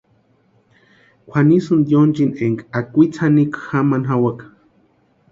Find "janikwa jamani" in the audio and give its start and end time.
3.21-4.07